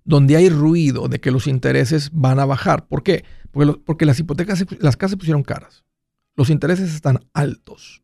[0.05, 3.25] donde hay ruido de que los intereses van a bajar, ¿por qué?
[3.51, 5.83] Porque, las hipotecas, las casas se pusieron caras.
[6.35, 8.03] Los intereses están altos.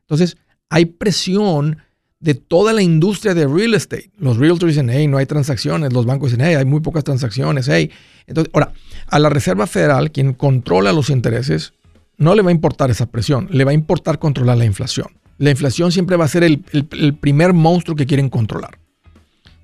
[0.00, 0.36] Entonces,
[0.70, 1.78] hay presión
[2.20, 4.10] de toda la industria de real estate.
[4.18, 5.92] Los realtors dicen, hey, no hay transacciones.
[5.92, 7.68] Los bancos dicen, hey, hay muy pocas transacciones.
[7.68, 7.90] Hey.
[8.26, 8.72] Entonces, ahora,
[9.08, 11.74] a la Reserva Federal, quien controla los intereses,
[12.16, 13.48] no le va a importar esa presión.
[13.50, 15.08] Le va a importar controlar la inflación.
[15.36, 18.78] La inflación siempre va a ser el, el primer monstruo que quieren controlar.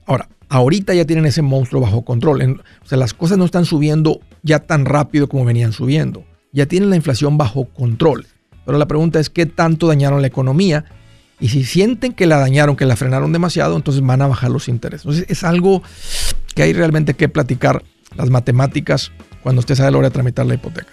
[0.07, 2.61] Ahora, ahorita ya tienen ese monstruo bajo control.
[2.83, 6.25] o sea, las cosas no están subiendo ya tan rápido como venían subiendo.
[6.53, 8.27] Ya tienen la inflación bajo control.
[8.65, 10.85] Pero la pregunta es qué tanto dañaron la economía.
[11.41, 14.69] Y si sienten que la dañaron, que la frenaron demasiado, entonces van a bajar los
[14.69, 15.05] intereses.
[15.05, 15.83] Entonces es algo
[16.55, 17.83] que hay realmente que platicar
[18.17, 19.11] las matemáticas
[19.43, 20.93] cuando usted sabe la hora de tramitar la hipoteca.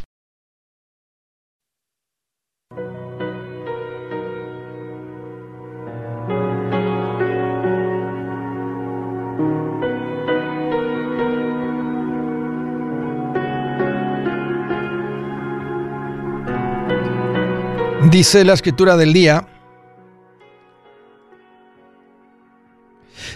[18.11, 19.47] Dice la escritura del día,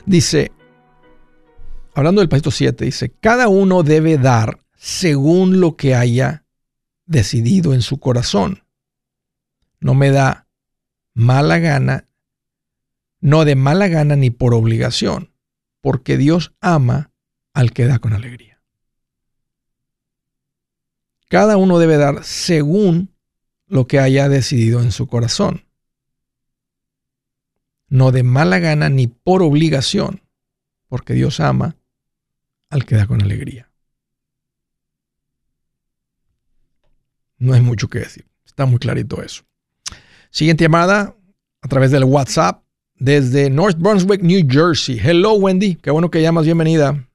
[0.05, 0.51] dice,
[1.93, 6.43] hablando del pasito 7, dice, cada uno debe dar según lo que haya
[7.05, 8.65] decidido en su corazón.
[9.79, 10.45] No me da
[11.13, 12.09] mala gana,
[13.21, 15.31] no de mala gana ni por obligación,
[15.79, 17.11] porque Dios ama
[17.53, 18.61] al que da con alegría.
[21.29, 23.14] Cada uno debe dar según
[23.67, 25.65] lo que haya decidido en su corazón.
[27.87, 30.21] No de mala gana ni por obligación,
[30.87, 31.75] porque Dios ama
[32.69, 33.71] al que da con alegría.
[37.37, 38.25] No hay mucho que decir.
[38.45, 39.43] Está muy clarito eso.
[40.29, 41.15] Siguiente llamada
[41.61, 42.63] a través del WhatsApp
[42.95, 44.99] desde North Brunswick, New Jersey.
[44.99, 45.75] Hello, Wendy.
[45.75, 46.45] Qué bueno que llamas.
[46.45, 47.07] Bienvenida.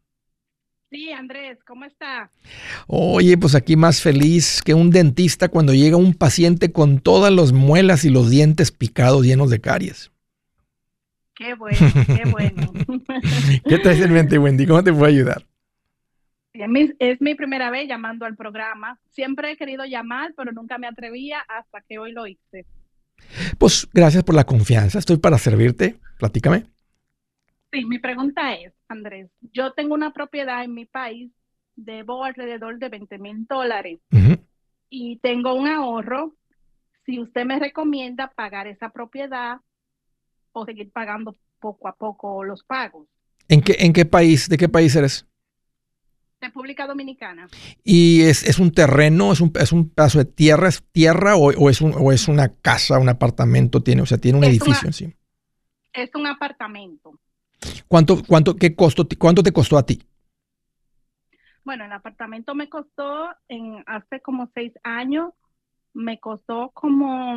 [0.91, 2.33] Sí, Andrés, ¿cómo está?
[2.89, 7.53] Oye, pues aquí más feliz que un dentista cuando llega un paciente con todas las
[7.53, 10.11] muelas y los dientes picados llenos de caries.
[11.37, 12.73] Qué bueno, qué bueno.
[13.69, 14.67] ¿Qué traes en mente, Wendy?
[14.67, 15.47] ¿Cómo te puedo ayudar?
[16.99, 18.99] Es mi primera vez llamando al programa.
[19.11, 22.67] Siempre he querido llamar, pero nunca me atrevía hasta que hoy lo hice.
[23.59, 24.99] Pues gracias por la confianza.
[24.99, 25.97] Estoy para servirte.
[26.19, 26.65] Platícame.
[27.73, 31.31] Sí, mi pregunta es, Andrés, yo tengo una propiedad en mi país,
[31.77, 34.01] debo alrededor de 20 mil dólares
[34.89, 36.35] y tengo un ahorro.
[37.07, 39.59] Si usted me recomienda pagar esa propiedad
[40.53, 43.07] o seguir pagando poco a poco los pagos.
[43.49, 45.27] ¿En qué, en qué país, de qué país eres?
[46.41, 47.49] República Dominicana.
[47.85, 51.81] ¿Y es, un terreno, es un, es un pedazo de tierra, es tierra o, es,
[51.81, 55.13] un, o es una casa, un apartamento, tiene, o sea, tiene un edificio encima?
[55.93, 57.21] Es un apartamento.
[57.89, 60.03] ¿Cuánto, cuánto, qué costo, cuánto te costó a ti?
[61.65, 65.33] Bueno, el apartamento me costó en hace como seis años,
[65.93, 67.37] me costó como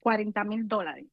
[0.00, 1.06] 40 mil dólares.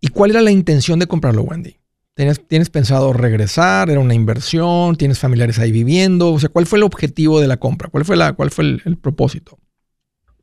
[0.00, 1.76] ¿Y cuál era la intención de comprarlo, Wendy?
[2.14, 3.90] ¿Tienes, pensado regresar?
[3.90, 4.96] ¿Era una inversión?
[4.96, 6.32] ¿Tienes familiares ahí viviendo?
[6.32, 7.90] O sea, ¿cuál fue el objetivo de la compra?
[7.90, 9.58] ¿Cuál fue, la, cuál fue el, propósito?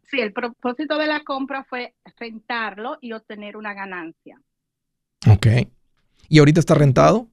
[0.04, 4.40] Sí, el propósito de la compra fue rentarlo y obtener una ganancia.
[5.28, 5.48] Ok.
[6.34, 7.28] ¿Y ahorita está rentado?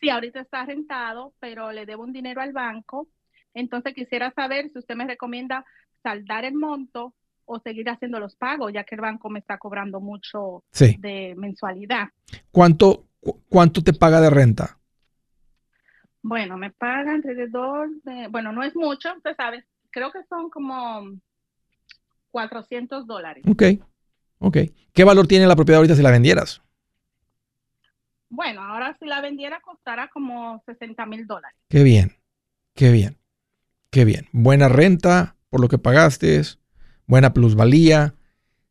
[0.00, 3.06] Sí, ahorita está rentado, pero le debo un dinero al banco.
[3.54, 5.64] Entonces quisiera saber si usted me recomienda
[6.02, 7.14] saldar el monto
[7.44, 12.08] o seguir haciendo los pagos, ya que el banco me está cobrando mucho de mensualidad.
[12.50, 13.04] ¿Cuánto,
[13.48, 14.76] ¿Cuánto te paga de renta?
[16.20, 21.12] Bueno, me paga alrededor de, bueno, no es mucho, usted sabe, creo que son como
[22.32, 23.44] 400 dólares.
[23.48, 23.62] Ok,
[24.40, 24.56] ok.
[24.92, 26.60] ¿Qué valor tiene la propiedad ahorita si la vendieras?
[28.30, 31.58] Bueno, ahora si la vendiera costará como 60 mil dólares.
[31.68, 32.16] Qué bien,
[32.74, 33.18] qué bien,
[33.90, 34.28] qué bien.
[34.32, 36.42] Buena renta por lo que pagaste,
[37.06, 38.14] buena plusvalía.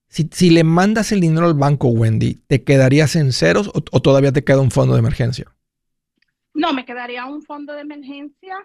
[0.09, 4.43] Si, le mandas el dinero al banco, Wendy, ¿te quedarías en ceros o, todavía te
[4.43, 5.53] queda un fondo de emergencia?
[6.53, 8.55] No, me quedaría un fondo de emergencia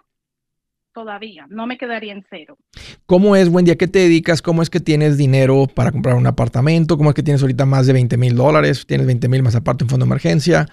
[0.93, 2.57] todavía, no me quedaría en cero.
[3.05, 3.71] ¿Cómo es, Wendy?
[3.71, 4.41] ¿A qué te dedicas?
[4.41, 6.97] ¿Cómo es que tienes dinero para comprar un apartamento?
[6.97, 8.85] ¿Cómo es que tienes ahorita más de 20 mil dólares?
[8.85, 10.67] ¿Tienes 20 mil más aparte un fondo de emergencia?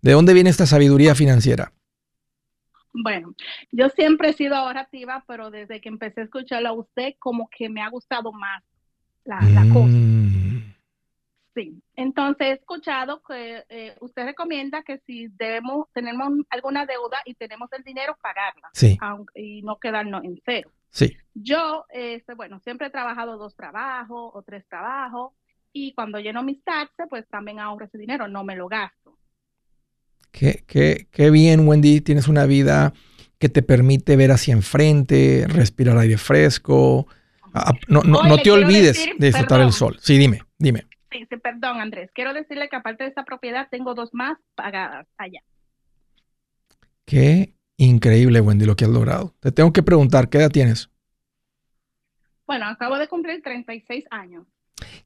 [0.00, 1.72] ¿De dónde viene esta sabiduría financiera?
[2.92, 3.34] Bueno,
[3.70, 7.68] yo siempre he sido ahorrativa, pero desde que empecé a escucharlo a usted, como que
[7.68, 8.62] me ha gustado más
[9.24, 9.38] la,
[9.72, 9.86] cosa.
[9.88, 10.51] Mm.
[11.54, 17.34] Sí, entonces he escuchado que eh, usted recomienda que si debemos, tenemos alguna deuda y
[17.34, 18.70] tenemos el dinero, pagarla.
[18.72, 18.98] Sí.
[19.34, 20.70] y no quedarnos en cero.
[20.88, 21.14] Sí.
[21.34, 25.32] Yo, este, bueno, siempre he trabajado dos trabajos o tres trabajos
[25.72, 29.18] y cuando lleno mis taxes, pues también ahorro ese dinero, no me lo gasto.
[30.30, 32.94] Qué, qué, qué bien, Wendy, tienes una vida
[33.38, 37.06] que te permite ver hacia enfrente, respirar aire fresco,
[37.88, 39.98] no, no, te olvides de disfrutar el sol.
[40.00, 40.86] Sí, dime, dime.
[41.12, 42.10] Sí, sí, perdón, Andrés.
[42.14, 45.40] Quiero decirle que aparte de esta propiedad, tengo dos más pagadas allá.
[47.04, 49.34] Qué increíble, Wendy, lo que has logrado.
[49.40, 50.90] Te tengo que preguntar, ¿qué edad tienes?
[52.46, 54.46] Bueno, acabo de cumplir 36 años.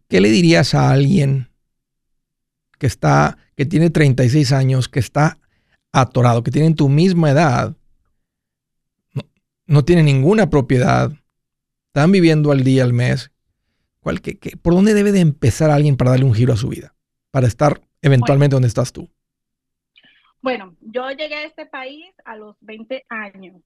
[0.08, 1.48] ¿Qué le dirías a alguien
[2.78, 5.38] que está, que tiene 36 años, que está
[5.92, 7.76] atorado, que tiene tu misma edad,
[9.12, 9.22] no,
[9.66, 11.12] no tiene ninguna propiedad,
[11.88, 13.32] están viviendo al día, al mes.
[14.06, 14.20] ¿Cuál,
[14.62, 16.94] ¿Por dónde debe de empezar alguien para darle un giro a su vida?
[17.32, 19.10] Para estar eventualmente donde estás tú.
[20.40, 23.60] Bueno, yo llegué a este país a los 20 años.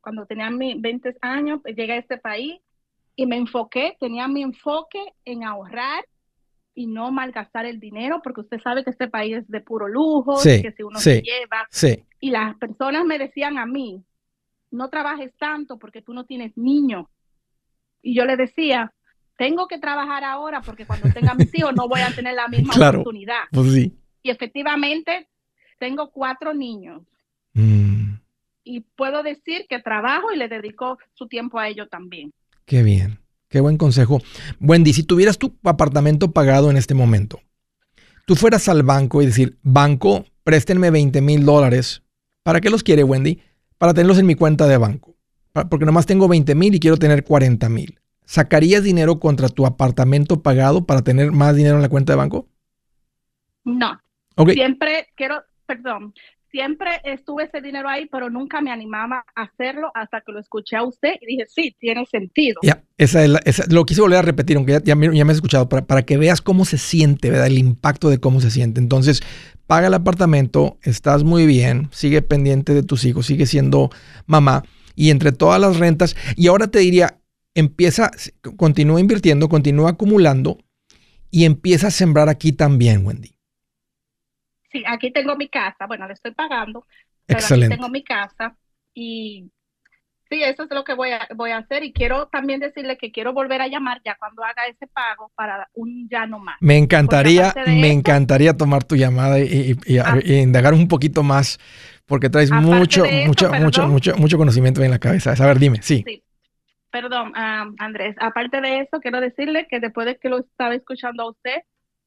[0.00, 2.58] Cuando tenía mis 20 años, pues, llegué a este país
[3.16, 6.06] y me enfoqué, tenía mi enfoque en ahorrar
[6.74, 10.42] y no malgastar el dinero, porque usted sabe que este país es de puro lujo,
[10.42, 11.68] que si uno se lleva.
[12.18, 14.02] Y las personas me decían a mí,
[14.70, 17.08] no trabajes tanto porque tú no tienes niños.
[18.00, 18.94] Y yo le decía,
[19.36, 22.74] tengo que trabajar ahora porque cuando tenga mis hijos no voy a tener la misma
[22.74, 23.44] oportunidad.
[23.52, 23.92] Pues sí.
[24.22, 25.28] Y efectivamente,
[25.78, 27.02] tengo cuatro niños.
[27.54, 28.14] Mm.
[28.64, 32.32] Y puedo decir que trabajo y le dedico su tiempo a ellos también.
[32.64, 34.20] Qué bien, qué buen consejo.
[34.60, 37.40] Wendy, si tuvieras tu apartamento pagado en este momento,
[38.26, 42.02] tú fueras al banco y decir, banco, préstenme 20 mil dólares.
[42.42, 43.40] ¿Para qué los quiere Wendy?
[43.78, 45.16] Para tenerlos en mi cuenta de banco
[45.64, 47.98] porque nomás tengo 20 mil y quiero tener 40 mil.
[48.26, 52.48] ¿Sacarías dinero contra tu apartamento pagado para tener más dinero en la cuenta de banco?
[53.64, 53.98] No.
[54.52, 56.12] Siempre quiero, perdón,
[56.50, 60.76] siempre estuve ese dinero ahí, pero nunca me animaba a hacerlo hasta que lo escuché
[60.76, 62.60] a usted y dije, sí, tiene sentido.
[62.62, 66.02] Ya, esa es lo quise volver a repetir, aunque ya, me, has escuchado, para, para,
[66.02, 67.46] que veas cómo se siente, ¿verdad?
[67.46, 68.80] El impacto de cómo se siente.
[68.80, 69.22] Entonces,
[69.66, 73.90] paga el apartamento, estás muy bien, sigue pendiente de tus hijos, sigue siendo
[74.26, 74.64] mamá
[74.94, 76.16] y entre todas las rentas.
[76.36, 77.18] Y ahora te diría,
[77.56, 78.10] empieza,
[78.56, 80.58] continúa invirtiendo, continúa acumulando
[81.30, 83.34] y empieza a sembrar aquí también, Wendy.
[84.70, 86.86] Sí, aquí tengo mi casa, bueno, le estoy pagando,
[87.24, 87.74] pero Excelente.
[87.74, 88.56] aquí tengo mi casa
[88.92, 89.50] y
[90.28, 93.10] sí, eso es lo que voy a, voy a hacer y quiero también decirle que
[93.10, 96.56] quiero volver a llamar ya cuando haga ese pago para un ya no más.
[96.60, 100.18] Me encantaría, me encantaría tomar tu llamada y, ah.
[100.22, 101.58] y indagar un poquito más
[102.04, 105.32] porque traes mucho, mucho, mucho, mucho, mucho conocimiento en la cabeza.
[105.32, 106.04] A ver, dime, sí.
[106.96, 111.30] Perdón, Andrés, aparte de eso, quiero decirle que después de que lo estaba escuchando a
[111.30, 111.58] usted,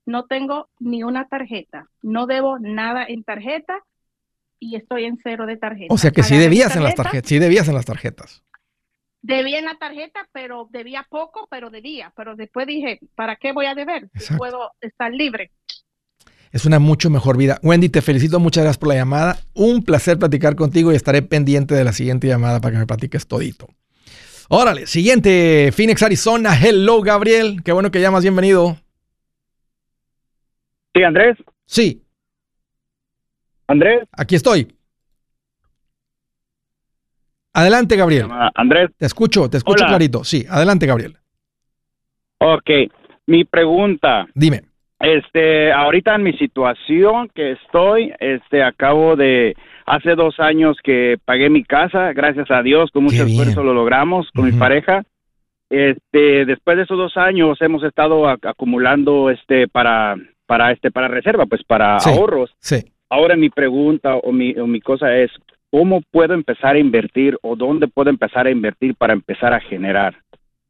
[0.07, 3.83] no tengo ni una tarjeta, no debo nada en tarjeta
[4.57, 5.93] y estoy en cero de tarjeta.
[5.93, 8.43] O sea que sí debías en las tarjetas, sí debías en las tarjetas.
[9.21, 12.11] Debía en la tarjeta, pero debía poco, pero debía.
[12.15, 14.09] Pero después dije, ¿para qué voy a deber?
[14.39, 15.51] puedo estar libre.
[16.51, 17.59] Es una mucho mejor vida.
[17.61, 19.37] Wendy, te felicito, muchas gracias por la llamada.
[19.53, 23.27] Un placer platicar contigo y estaré pendiente de la siguiente llamada para que me platiques
[23.27, 23.67] todito.
[24.51, 26.59] Órale, siguiente, Phoenix, Arizona.
[26.59, 27.61] Hello, Gabriel.
[27.63, 28.77] Qué bueno que llamas, bienvenido.
[30.95, 31.37] Sí, Andrés.
[31.67, 32.03] Sí.
[33.67, 34.07] Andrés.
[34.11, 34.75] Aquí estoy.
[37.53, 38.27] Adelante, Gabriel.
[38.55, 38.89] Andrés.
[38.97, 40.23] Te escucho, te escucho clarito.
[40.23, 41.15] Sí, adelante, Gabriel.
[42.39, 42.69] Ok,
[43.27, 44.25] mi pregunta.
[44.33, 44.68] Dime.
[44.99, 51.49] Este, ahorita en mi situación que estoy, este, acabo de, hace dos años que pagué
[51.49, 55.03] mi casa, gracias a Dios, con mucho esfuerzo lo logramos con mi pareja.
[55.69, 61.45] Este, después de esos dos años hemos estado acumulando, este, para, para, este, para reserva,
[61.45, 62.53] pues para ahorros.
[62.59, 62.77] Sí.
[63.09, 65.31] Ahora mi pregunta o mi, o mi cosa es,
[65.71, 70.15] ¿cómo puedo empezar a invertir o dónde puedo empezar a invertir para empezar a generar,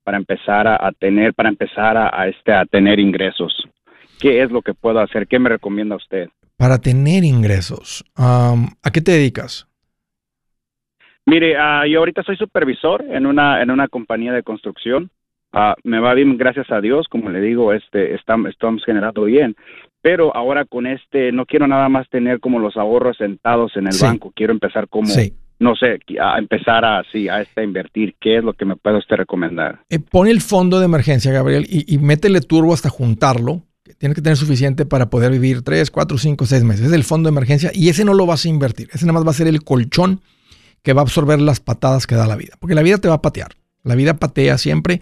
[0.04, 3.68] para empezar a, tener, para empezar a, este, a tener ingresos?
[4.20, 5.28] ¿Qué es lo que puedo hacer?
[5.28, 6.30] ¿Qué me recomienda usted?
[6.58, 9.68] Para tener ingresos, ¿a qué te dedicas?
[11.26, 15.12] Mire, uh, yo ahorita soy supervisor en una, en una compañía de construcción.
[15.54, 19.56] Uh, me va bien, gracias a Dios, como le digo, este, estamos, estamos generando bien
[20.02, 23.98] pero ahora con este no quiero nada más tener como los ahorros sentados en el
[24.02, 25.10] banco, quiero empezar como
[25.60, 28.16] no sé, a empezar a, así, a este, invertir.
[28.22, 29.80] ¿Qué es lo que me puede usted recomendar?
[29.90, 33.64] Eh, pone el fondo de emergencia, Gabriel, y, métele turbo hasta juntarlo.
[34.00, 36.88] Tienes que tener suficiente para poder vivir 3, 4, 5, 6 meses.
[36.88, 38.90] Es el fondo de emergencia y ese no lo vas a invertir.
[38.94, 40.22] Ese nada más va a ser el colchón
[40.82, 42.56] que va a absorber las patadas que da la vida.
[42.60, 43.58] Porque la vida te va a patear.
[43.84, 45.02] La vida patea siempre.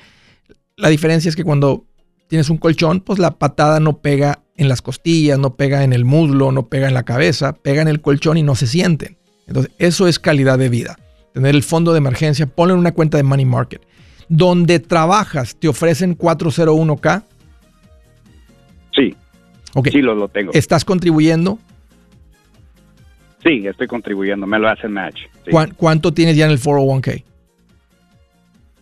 [0.75, 1.85] La diferencia es que cuando
[2.27, 6.03] tienes un colchón, pues la patada no pega en las costillas, no pega en el
[6.03, 9.17] muslo, no pega en la cabeza, pega en el colchón y no se sienten.
[9.45, 10.97] Entonces, eso es calidad de vida.
[11.35, 13.81] Tener el fondo de emergencia, ponlo en una cuenta de Money Market.
[14.27, 17.23] Donde trabajas, ¿te ofrecen 401k?
[19.77, 19.79] Sí.
[19.79, 19.91] Okay.
[19.91, 20.51] Sí, lo, lo tengo.
[20.53, 21.59] ¿Estás contribuyendo?
[23.43, 25.21] Sí, estoy contribuyendo, me lo hacen match.
[25.77, 27.23] ¿Cuánto tienes ya en el 401k?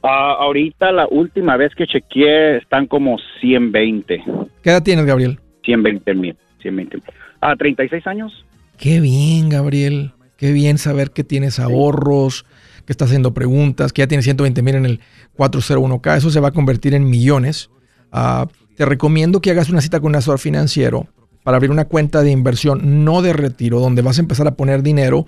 [0.02, 4.24] Ah, ahorita la última vez que chequeé están como 120.
[4.62, 5.40] ¿Qué edad tienes, Gabriel?
[5.64, 6.38] 120 mil.
[6.62, 7.06] 120 mil.
[7.42, 8.46] Ah, 36 años.
[8.78, 10.12] Qué bien, Gabriel.
[10.38, 12.46] Qué bien saber que tienes ahorros,
[12.86, 15.00] que estás haciendo preguntas, que ya tienes 120 mil en el
[15.38, 16.18] 401k.
[16.18, 17.70] Eso se va a convertir en millones.
[18.12, 21.08] Ah, te recomiendo que hagas una cita con un asesor financiero
[21.44, 24.84] para abrir una cuenta de inversión, no de retiro, donde vas a empezar a poner
[24.84, 25.26] dinero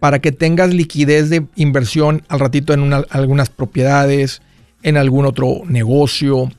[0.00, 4.42] para que tengas liquidez de inversión al ratito en algunas propiedades,
[4.82, 6.50] en algún otro negocio.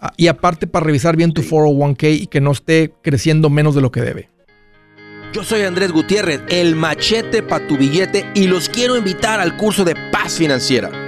[0.00, 3.80] Ah, y aparte para revisar bien tu 401k y que no esté creciendo menos de
[3.80, 4.30] lo que debe.
[5.32, 9.84] Yo soy Andrés Gutiérrez, el machete para tu billete y los quiero invitar al curso
[9.84, 11.07] de paz financiera.